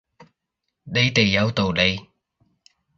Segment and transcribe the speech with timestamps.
[0.85, 2.09] 你哋有道理